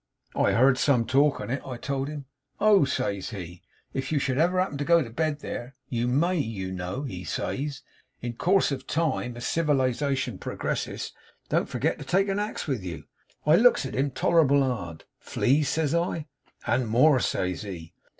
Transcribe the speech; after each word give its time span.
"I 0.35 0.53
heard 0.53 0.79
some 0.79 1.05
talk 1.05 1.39
on 1.39 1.51
it," 1.51 1.61
I 1.63 1.77
told 1.77 2.07
him. 2.07 2.25
"Oh!" 2.59 2.85
says 2.85 3.29
he, 3.29 3.61
"if 3.93 4.11
you 4.11 4.17
should 4.17 4.39
ever 4.39 4.59
happen 4.59 4.79
to 4.79 4.83
go 4.83 5.03
to 5.03 5.11
bed 5.11 5.41
there 5.41 5.75
you 5.89 6.07
MAY, 6.07 6.39
you 6.39 6.71
know," 6.71 7.03
he 7.03 7.23
says, 7.23 7.83
"in 8.19 8.33
course 8.33 8.71
of 8.71 8.87
time 8.87 9.37
as 9.37 9.45
civilisation 9.45 10.39
progresses 10.39 11.13
don't 11.49 11.69
forget 11.69 11.99
to 11.99 12.03
take 12.03 12.29
a 12.29 12.39
axe 12.39 12.65
with 12.65 12.83
you." 12.83 13.03
I 13.45 13.57
looks 13.57 13.85
at 13.85 13.93
him 13.93 14.09
tolerable 14.09 14.63
hard. 14.63 15.03
"Fleas?" 15.19 15.69
says 15.69 15.93
I. 15.93 16.25
"And 16.65 16.87
more," 16.87 17.19
says 17.19 17.61
he. 17.61 17.93